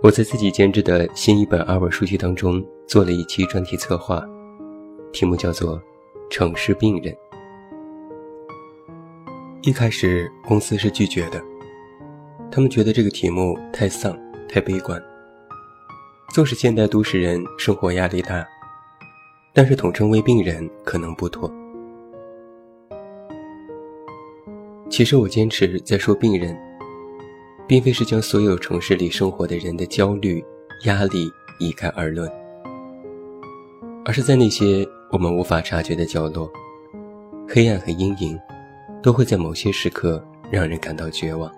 [0.00, 4.24] 我在自己监制的新一本二本书籍当中做了一期专题策划，
[5.12, 5.76] 题目叫做
[6.30, 7.12] 《城市病人》。
[9.62, 11.42] 一开始公司是拒绝的，
[12.48, 14.16] 他们觉得这个题目太丧、
[14.48, 15.02] 太悲观。
[16.32, 18.46] 纵使现代都市人生活压力大，
[19.52, 21.52] 但是统称为病人可能不妥。
[24.88, 26.67] 其实我坚持在说病人。
[27.68, 30.42] 并非是将所有城市里生活的人的焦虑、
[30.86, 31.30] 压力
[31.60, 32.26] 一概而论，
[34.06, 36.50] 而是在那些我们无法察觉的角落，
[37.46, 38.40] 黑暗和阴影，
[39.02, 41.52] 都会在某些时刻让人感到绝望。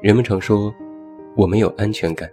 [0.00, 0.74] 人们常说，
[1.36, 2.30] 我没有安全感，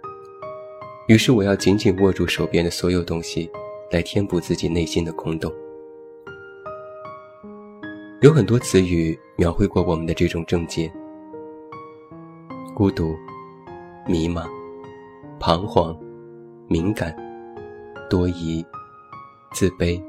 [1.06, 3.50] 于是我要紧紧握住手边的所有东西，
[3.90, 5.52] 来填补自己内心的空洞。
[8.22, 10.90] 有很多词语描绘过我们的这种症结：
[12.72, 13.16] 孤独、
[14.06, 14.48] 迷茫、
[15.40, 15.98] 彷徨、
[16.68, 17.12] 敏感、
[18.08, 18.64] 多疑、
[19.52, 20.00] 自卑、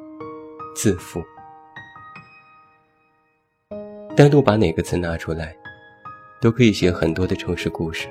[0.76, 1.24] 自负。
[4.16, 5.56] 单独把哪个词拿出来，
[6.40, 8.08] 都可以写很多的城市故事。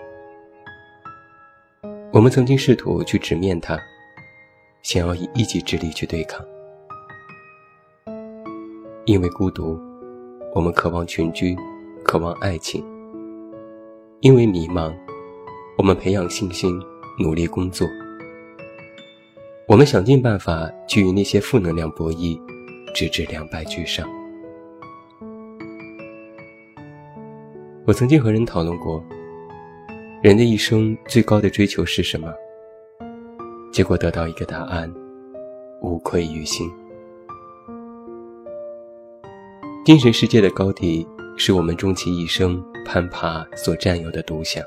[2.12, 3.78] 我们曾经试图去直面它，
[4.82, 6.44] 想要以一己之力去对抗，
[9.04, 9.93] 因为孤独。
[10.54, 11.56] 我们渴望群居，
[12.04, 12.84] 渴望爱情。
[14.20, 14.94] 因为迷茫，
[15.76, 16.80] 我们培养信心，
[17.18, 17.88] 努力工作。
[19.66, 22.40] 我们想尽办法去与那些负能量博弈，
[22.94, 24.08] 直至两败俱伤。
[27.84, 29.02] 我曾经和人讨论过，
[30.22, 32.32] 人的一生最高的追求是什么？
[33.72, 34.88] 结果得到一个答案：
[35.82, 36.70] 无愧于心。
[39.84, 41.06] 精神世界的高低，
[41.36, 44.64] 是我们终其一生攀爬所占有的独享。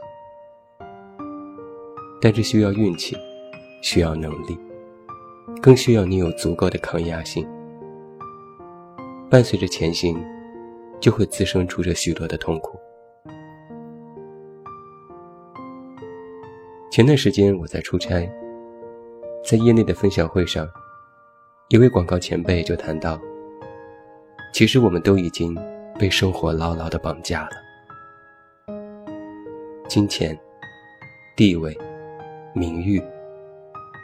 [2.22, 3.18] 但这需要运气，
[3.82, 4.56] 需要能力，
[5.60, 7.44] 更需要你有足够的抗压性。
[9.28, 10.24] 伴随着前行，
[11.00, 12.78] 就会滋生出这许多的痛苦。
[16.92, 18.30] 前段时间我在出差，
[19.44, 20.70] 在业内的分享会上，
[21.70, 23.20] 一位广告前辈就谈到。
[24.54, 25.56] 其实我们都已经
[26.00, 28.76] 被生活牢牢的绑架了，
[29.88, 30.38] 金钱、
[31.36, 31.78] 地位、
[32.54, 33.02] 名誉，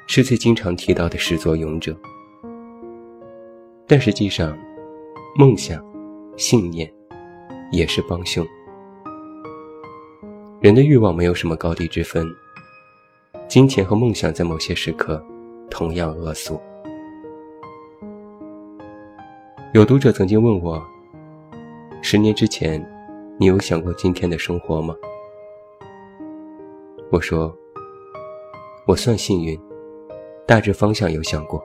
[0.08, 1.96] 是最经常提到的始作俑者。
[3.88, 4.58] 但实际上，
[5.38, 5.84] 梦想、
[6.38, 6.92] 信念
[7.72, 8.46] 也是帮凶。
[10.62, 12.26] 人的欲望没有什么高低之分，
[13.48, 15.24] 金钱和梦想在某些时刻
[15.70, 16.62] 同样恶俗。
[19.74, 20.80] 有读者曾经问我
[22.00, 22.80] ：“十年之前，
[23.40, 24.96] 你有想过今天的生活吗？”
[27.10, 27.52] 我说
[28.86, 29.60] ：“我算幸运，
[30.46, 31.60] 大致方向有想过，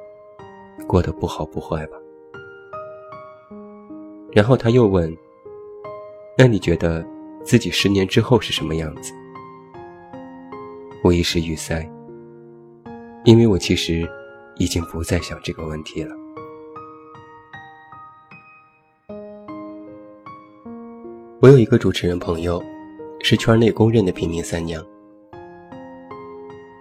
[0.86, 1.98] 过得不好不坏吧。”
[4.32, 5.14] 然后他又问
[6.34, 7.06] ：“那你觉得
[7.44, 9.12] 自己十年之后是什么样子？”
[11.04, 11.86] 我一时语塞，
[13.24, 14.08] 因为我其实
[14.56, 16.16] 已经不再想这个问题了。
[21.48, 22.62] 我有一个主持人朋友，
[23.22, 24.84] 是圈内公认的平民三娘。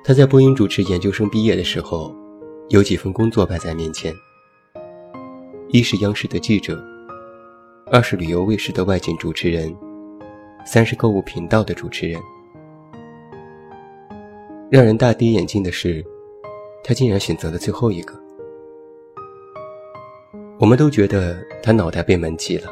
[0.03, 2.13] 他在播音主持研究生毕业的时候，
[2.67, 4.13] 有几份工作摆在面前：
[5.69, 6.77] 一是央视的记者，
[7.89, 9.73] 二是旅游卫视的外景主持人，
[10.65, 12.19] 三是购物频道的主持人。
[14.69, 16.05] 让人大跌眼镜的是，
[16.83, 18.13] 他竟然选择了最后一个。
[20.59, 22.69] 我们都觉得他脑袋被门挤了。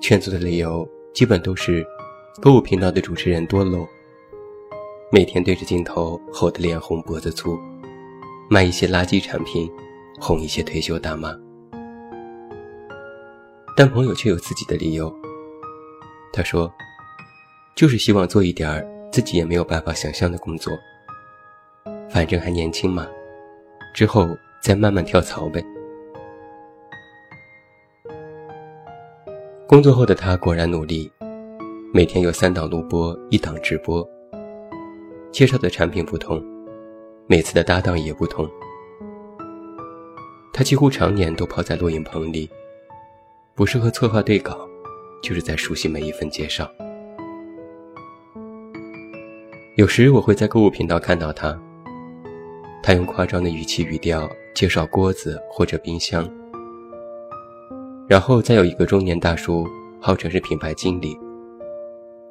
[0.00, 1.84] 劝阻的理由基本都是，
[2.40, 3.86] 购物频道的主持人多喽
[5.10, 7.58] 每天对着镜头吼得脸红脖子粗，
[8.48, 9.70] 卖一些垃圾产品，
[10.20, 11.36] 哄一些退休大妈。
[13.76, 15.12] 但朋友却有自己的理由。
[16.32, 16.72] 他说，
[17.74, 20.72] 就是希望做一点儿自己也没有办法想象的工作，
[22.08, 23.08] 反正还年轻嘛，
[23.94, 24.28] 之后
[24.62, 25.64] 再慢慢跳槽呗。
[29.68, 31.12] 工作后的他果然努力，
[31.92, 34.02] 每天有三档录播，一档直播。
[35.30, 36.42] 介绍的产品不同，
[37.26, 38.48] 每次的搭档也不同。
[40.54, 42.48] 他几乎常年都泡在录音棚里，
[43.54, 44.66] 不是和策划对稿，
[45.22, 46.66] 就是在熟悉每一份介绍。
[49.76, 51.54] 有时我会在购物频道看到他，
[52.82, 56.26] 他用夸张的语气语调介绍锅子或者冰箱，
[58.08, 59.68] 然后再有一个中年大叔，
[60.00, 61.14] 号称是品牌经理，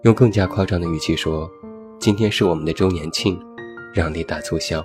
[0.01, 1.47] 用更加夸张的语气说
[2.01, 3.39] ：“今天是我们的周年庆，
[3.93, 4.83] 让你大促销。”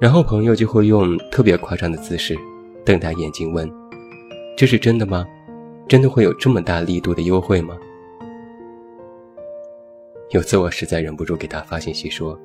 [0.00, 2.34] 然后朋友就会用特别夸张的姿势，
[2.86, 3.70] 瞪大眼睛问
[4.56, 5.26] ：“这是真的吗？
[5.86, 7.76] 真的会有这么大力度的优惠吗？”
[10.32, 12.40] 有次我实在忍不住给他发信息说：“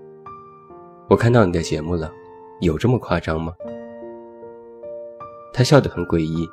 [1.08, 2.12] 我看到你的节目了，
[2.60, 3.54] 有这么夸张吗？”
[5.58, 6.48] 他笑得很诡异。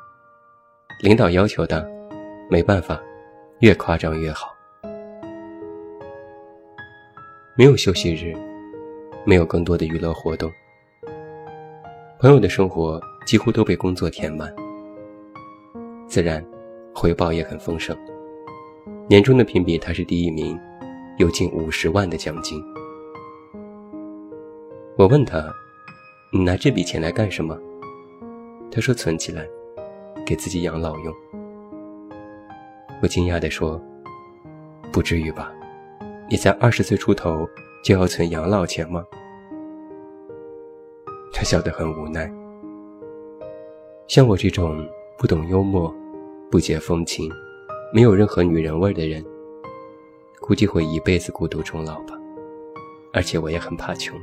[1.02, 1.86] 领导要求的，
[2.48, 2.98] 没办法，
[3.58, 4.50] 越夸张越好。
[7.54, 8.34] 没有休息日，
[9.26, 10.50] 没有更多的娱乐活动。
[12.18, 14.50] 朋友的生活几乎都被工作填满，
[16.08, 16.42] 自然
[16.94, 17.94] 回报也很丰盛。
[19.06, 20.58] 年终的评比他是第一名，
[21.18, 22.58] 有近五十万的奖金。
[24.96, 25.52] 我问他
[26.32, 27.54] ：“你拿这笔钱来干什么？”
[28.74, 29.46] 他说：“存起来，
[30.26, 31.14] 给自己养老用。”
[33.00, 33.80] 我惊讶地说
[34.90, 35.52] ：“不至于吧？
[36.28, 37.48] 你才二十岁出头
[37.84, 39.04] 就要存养老钱吗？”
[41.32, 42.28] 他笑得很无奈。
[44.08, 44.84] 像我这种
[45.16, 45.94] 不懂幽默、
[46.50, 47.30] 不解风情、
[47.92, 49.24] 没有任何女人味的人，
[50.40, 52.18] 估计会一辈子孤独终老吧。
[53.12, 54.18] 而且我也很怕穷。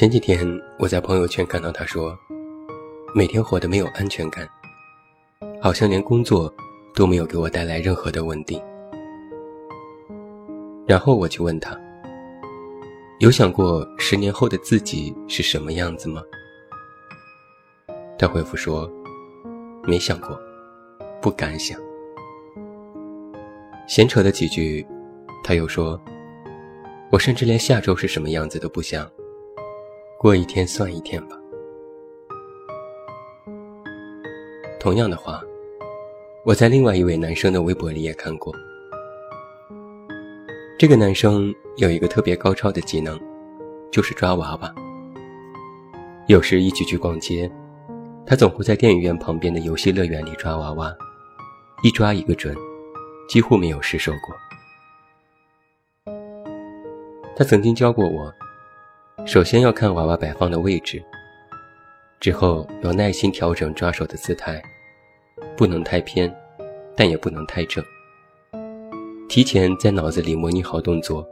[0.00, 0.48] 前几天
[0.78, 2.18] 我在朋友圈看到他说，
[3.14, 4.48] 每天活得没有安全感，
[5.60, 6.50] 好像连工作
[6.94, 8.58] 都没有给我带来任何的稳定。
[10.86, 11.78] 然后我就问他。
[13.18, 16.22] 有想过十年后的自己是什么样子吗？
[18.18, 18.90] 他回复说
[19.84, 20.40] ：“没想过，
[21.20, 21.78] 不敢想。”
[23.86, 24.86] 闲扯了几句，
[25.44, 26.00] 他又说
[27.12, 29.06] ：“我甚至连下周是什么样子都不想，
[30.22, 31.36] 过一天算一天吧。”
[34.78, 35.40] 同样的话，
[36.44, 38.54] 我在另外一位男生的微博里也看过。
[40.78, 43.18] 这个男生有一个特别高超的技能，
[43.90, 44.74] 就是抓娃娃。
[46.26, 47.50] 有时一起去逛街，
[48.26, 50.94] 他总会在电影院旁边的游戏乐园里抓娃娃，
[51.82, 52.54] 一抓一个准，
[53.26, 54.36] 几乎没有失手过。
[57.34, 58.30] 他曾经教过我，
[59.26, 61.02] 首先要看娃娃摆放的位置，
[62.18, 64.60] 之后要耐心调整抓手的姿态，
[65.56, 66.34] 不能太偏，
[66.96, 67.84] 但也不能太正。
[69.28, 71.24] 提前在脑子里模拟好动作，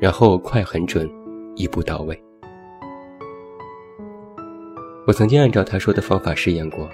[0.00, 1.10] 然后快很准，
[1.54, 2.18] 一步到位。
[5.06, 6.88] 我曾经按照他说的方法试验过，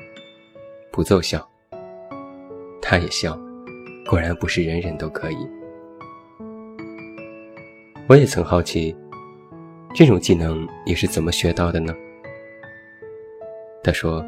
[0.91, 1.49] 不奏效。
[2.81, 3.39] 他也笑，
[4.09, 5.37] 果然不是人人都可以。
[8.09, 8.95] 我也曾好奇，
[9.95, 11.95] 这种技能你是怎么学到的呢？
[13.85, 14.25] 他说，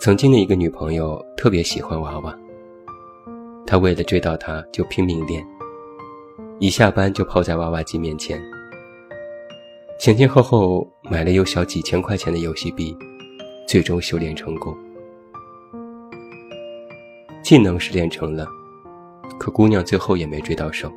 [0.00, 2.34] 曾经的一个女朋友特别喜欢娃娃。
[3.66, 5.46] 他为了追到她，就拼命练。
[6.58, 8.42] 一下班就泡在娃娃机面前，
[10.00, 12.96] 前前后后买了有小几千块钱的游戏币，
[13.68, 14.74] 最终修炼成功。
[17.42, 18.46] 技能是练成了，
[19.38, 20.90] 可姑娘最后也没追到手。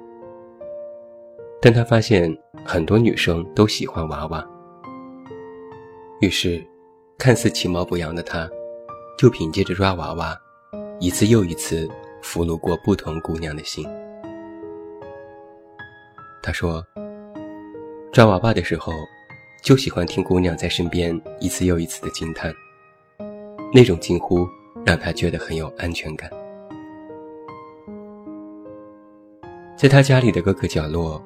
[1.66, 2.32] 但他发现
[2.64, 4.48] 很多女生都喜欢娃娃，
[6.22, 6.64] 于是，
[7.18, 8.48] 看似其貌不扬的他，
[9.18, 10.40] 就凭借着抓娃娃，
[11.00, 11.90] 一次又一次。
[12.22, 13.84] 俘虏过不同姑娘的心。
[16.42, 16.84] 他说
[18.12, 18.92] ：“抓娃娃的时候，
[19.64, 22.52] 就喜欢听姑娘在身边一次又一次的惊叹，
[23.72, 24.48] 那种惊呼
[24.84, 26.28] 让他觉得很有安全感。
[29.78, 31.22] 在他家里的各个角落，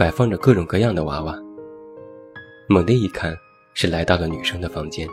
[0.00, 1.38] 摆放着各种各样的娃娃。
[2.70, 3.36] 猛地一看，
[3.74, 5.06] 是来到了女生的房间，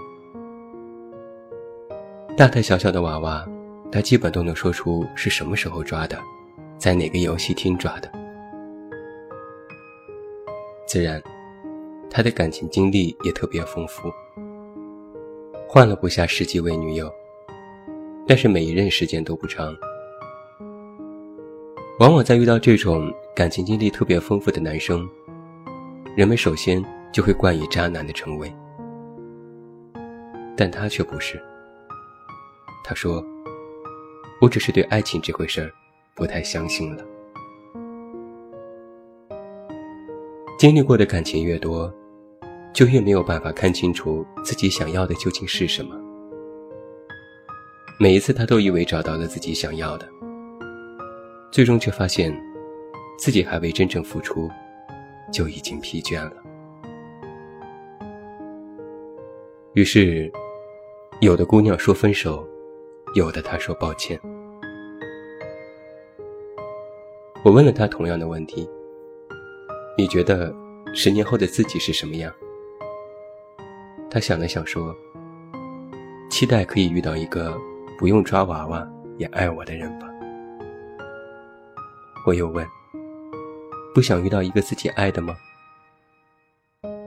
[2.37, 3.45] 大大小小的娃娃。”
[3.91, 6.17] 他基本都能说出是什么时候抓的，
[6.77, 8.09] 在哪个游戏厅抓的。
[10.85, 11.21] 自然，
[12.09, 14.09] 他的感情经历也特别丰富，
[15.67, 17.11] 换了不下十几位女友，
[18.25, 19.75] 但是每一任时间都不长。
[21.99, 25.09] 往往在遇到这种感情经历特别丰富的男生，
[26.15, 28.53] 人们首先就会冠以渣男的称谓，
[30.55, 31.41] 但他却不是。
[32.83, 33.23] 他说。
[34.39, 35.73] 我只是对爱情这回事儿
[36.13, 37.03] 不太相信了。
[40.59, 41.91] 经历过的感情越多，
[42.71, 45.95] 就越没有办法看清楚自己想要的究竟是什么。
[47.99, 50.07] 每一次，他都以为找到了自己想要的，
[51.51, 52.35] 最终却发现，
[53.17, 54.49] 自己还未真正付出，
[55.31, 56.33] 就已经疲倦了。
[59.73, 60.31] 于是，
[61.21, 62.47] 有的姑娘说分手，
[63.15, 64.19] 有的她说抱歉。
[67.43, 68.69] 我问了他同样的问题
[69.97, 70.53] ：“你觉得
[70.93, 72.33] 十年后的自己是什么样？”
[74.09, 74.95] 他想了想说
[76.29, 77.57] ：“期待可以遇到一个。”
[77.97, 78.87] 不用抓娃娃
[79.17, 80.07] 也爱我的人吧。
[82.27, 82.67] 我又问
[83.95, 85.33] ：“不想遇到一个自己爱的吗？”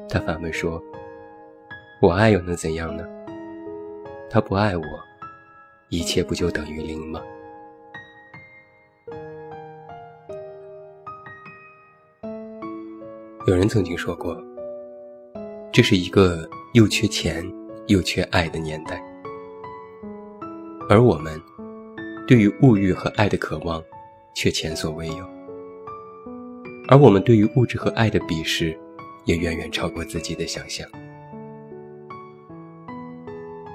[0.08, 0.82] 他反问说
[2.00, 3.04] ：“我爱又能怎样呢？
[4.30, 4.82] 他不爱我，
[5.90, 7.20] 一切不就等于零吗？”
[13.46, 14.42] 有人曾经说过
[15.70, 17.44] ：“这是一个又缺钱
[17.88, 19.04] 又缺爱的年代。”
[20.88, 21.38] 而我们
[22.26, 23.84] 对于物欲和爱的渴望，
[24.34, 25.24] 却前所未有；
[26.88, 28.78] 而我们对于物质和爱的鄙视，
[29.24, 30.88] 也远远超过自己的想象。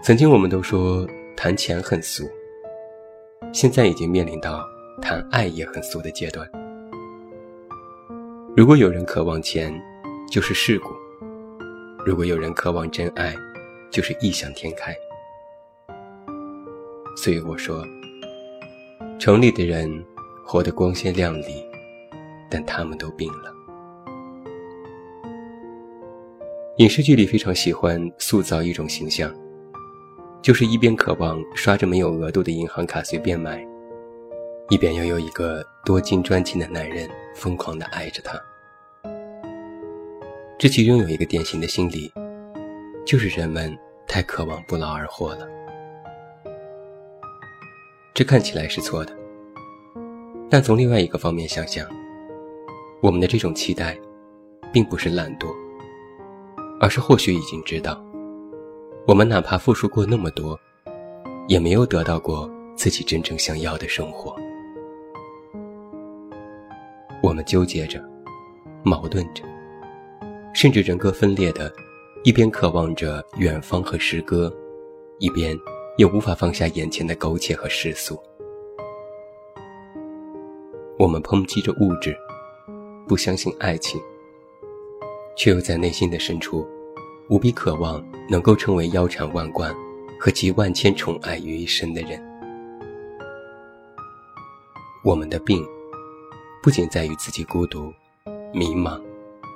[0.04, 2.30] 曾经我们都说谈钱很俗，
[3.52, 4.64] 现在已经面临到
[5.02, 6.48] 谈爱也很俗的阶段。
[8.56, 9.74] 如果有人渴望钱，
[10.32, 10.90] 就是世故；
[12.06, 13.36] 如果有人渴望真爱，
[13.92, 14.96] 就是异想天开。
[17.18, 17.84] 所以我说，
[19.20, 19.90] 城里的人
[20.48, 21.66] 活得光鲜亮丽，
[22.52, 23.52] 但他们都病了。
[26.78, 29.34] 影视剧里非常喜欢塑造一种形象，
[30.44, 33.66] 就是一边渴望刷着没有额度的银行卡随便买，
[34.70, 38.40] 一边又有一个多金专情的男人疯狂地爱着她。
[40.60, 42.14] 这其中有一个典型的心理，
[43.04, 43.76] 就是人们
[44.08, 45.48] 太渴望不劳而获了。
[48.14, 49.12] 这看起来是错的，
[50.50, 51.88] 但从另外一个方面想想，
[53.02, 53.98] 我们的这种期待，
[54.72, 55.48] 并不是懒惰，
[56.80, 58.04] 而是或许已经知道，
[59.08, 60.60] 我们哪怕付出过那么多，
[61.48, 64.36] 也没有得到过自己真正想要的生活。
[67.22, 68.04] 我们纠结着，
[68.84, 69.44] 矛盾着，
[70.54, 71.74] 甚至人格分裂的，
[72.24, 74.54] 一边渴望着远方和诗歌，
[75.20, 75.58] 一边。
[75.98, 78.22] 也无法放下眼前的苟且和世俗。
[81.06, 82.18] 我们抨击着物质，
[83.08, 84.02] 不相信爱情，
[85.38, 86.68] 却又在内心的深处，
[87.30, 89.72] 无比渴望能够成为腰缠万贯
[90.20, 92.20] 和集万千宠爱于一身的人。
[95.04, 95.64] 我们的病，
[96.64, 97.94] 不仅在于自己孤独、
[98.52, 99.00] 迷茫、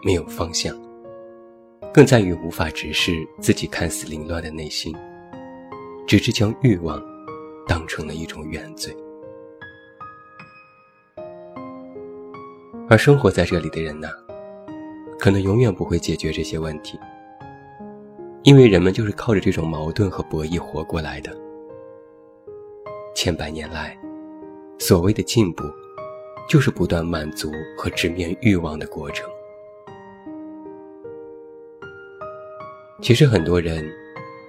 [0.05, 0.79] 没有方向，
[1.91, 4.95] 更在于无法直视自己看似凌乱的内心。
[6.05, 7.03] 直至将欲望
[7.67, 8.95] 当成了一种原罪，
[12.89, 14.09] 而生活在这里的人呢，
[15.19, 16.99] 可能永远不会解决这些问题，
[18.43, 21.31] 因为人们就是靠着这种矛盾和博弈活过来的。
[23.15, 23.95] 千百年来，
[24.79, 25.63] 所谓的进步，
[26.49, 29.29] 就是不断满足和直面欲望的过程。
[33.01, 33.87] 其实很多人。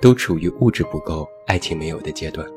[0.03, 2.49] 都处于物质不够、爱情没有的阶段，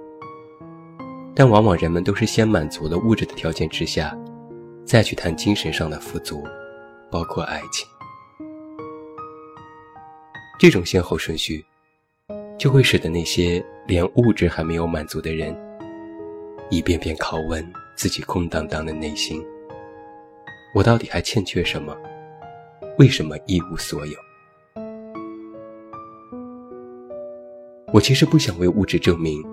[1.35, 4.17] 但往往人们都是先满足了物质的条件之下，
[4.93, 6.43] 再去谈精神上的富足，
[7.09, 7.87] 包括爱情。
[10.59, 11.65] 这种先后顺序，
[12.59, 15.51] 就会使得那些连物质还没有满足的人，
[16.69, 19.43] 一遍遍拷问自己空荡荡的内心：
[20.75, 21.97] 我到底还欠缺什么？
[22.99, 24.13] 为什么一无所有？
[27.91, 29.43] 我其实不想为物质证明，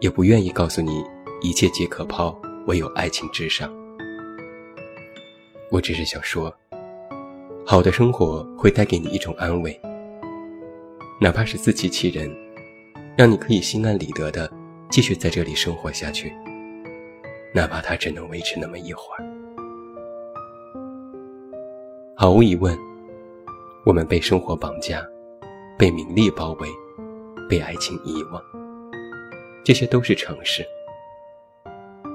[0.00, 1.04] 也不愿意告诉你
[1.42, 3.72] 一切皆可抛，唯有爱情至上。
[5.72, 6.54] 我只是想说，
[7.64, 9.80] 好的生活会带给你一种安慰，
[11.18, 12.30] 哪怕是自欺欺人，
[13.16, 14.52] 让你可以心安理得的
[14.90, 16.30] 继续在这里生活下去，
[17.54, 19.24] 哪怕它只能维持那么一会儿。
[22.14, 22.78] 毫无疑问，
[23.86, 25.02] 我们被生活绑架，
[25.78, 26.68] 被名利包围。
[27.48, 28.42] 被爱情遗忘，
[29.62, 30.64] 这些都是常事。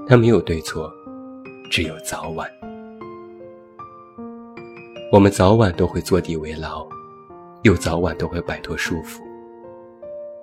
[0.07, 0.91] 它没有对错，
[1.69, 2.49] 只有早晚。
[5.09, 6.85] 我们早晚都会坐地为牢，
[7.63, 9.21] 又早晚都会摆脱束缚。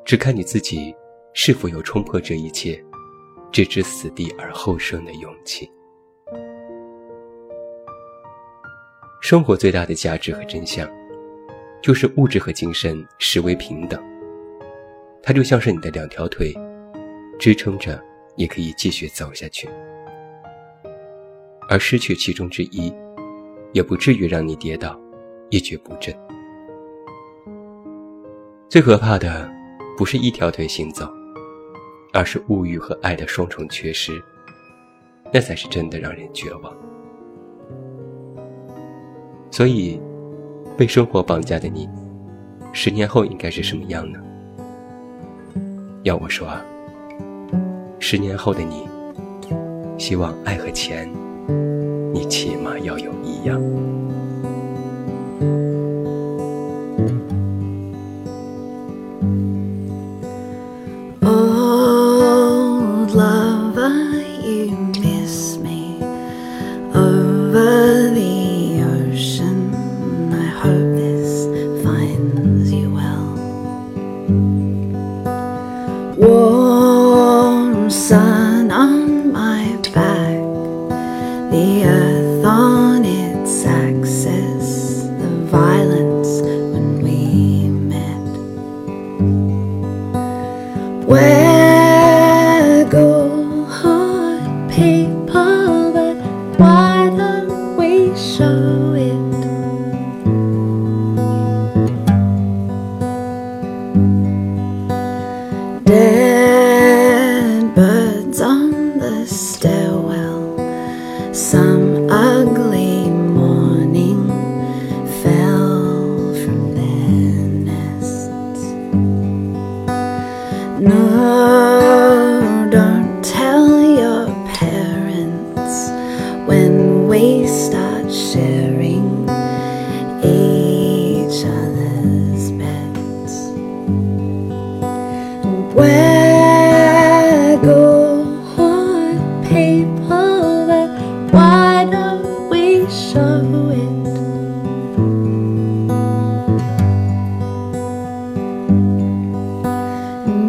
[0.07, 0.95] 只看你自己
[1.35, 2.83] 是否有冲破这一切，
[3.53, 5.71] 置之死地而后生的勇气。
[9.21, 10.89] 生活最大的价值和真相，
[11.83, 14.03] 就是物质和精神实为平等。
[15.23, 16.55] 它就像是你的两条腿，
[17.39, 18.03] 支撑着，
[18.37, 19.69] 也可以继续走下去。
[21.69, 22.91] 而失去其中之一，
[23.75, 24.99] 也不至于让你跌倒，
[25.51, 26.15] 一蹶不振。
[28.69, 29.51] 最可怕的，
[29.99, 31.07] 不是一条腿行走，
[32.13, 34.23] 而是物欲和爱的双重缺失，
[35.33, 36.73] 那才是真的让人绝望。
[39.51, 40.01] 所以，
[40.77, 41.89] 被生活绑架的你，
[42.73, 44.21] 十年后应该是什么样呢？
[46.05, 46.65] 要我说啊，
[47.99, 48.87] 十年后的你，
[49.99, 51.09] 希望爱和钱，
[52.24, 53.60] 你起码要有一样。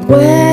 [0.07, 0.44] Where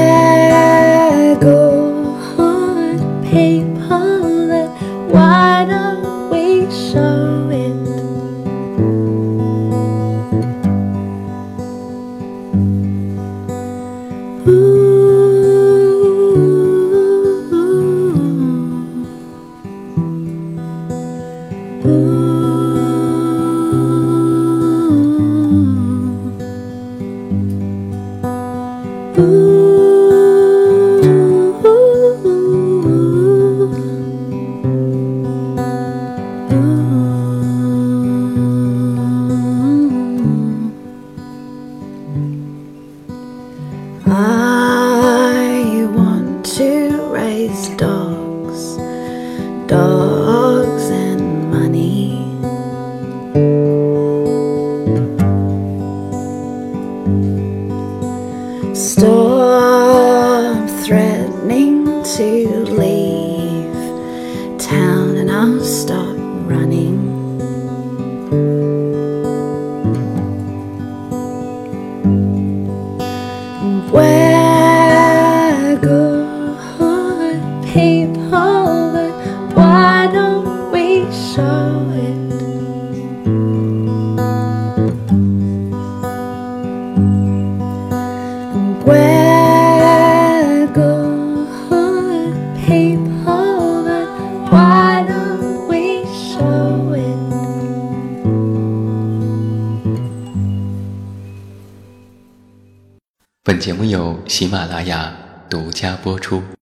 [103.44, 105.12] 本节目由喜马拉雅
[105.50, 106.40] 独家播出。